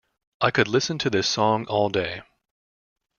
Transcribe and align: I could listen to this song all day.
I 0.41 0.49
could 0.49 0.67
listen 0.67 0.97
to 0.97 1.11
this 1.11 1.29
song 1.29 1.67
all 1.67 1.89
day. 1.89 2.23